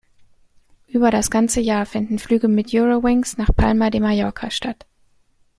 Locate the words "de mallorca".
3.91-4.49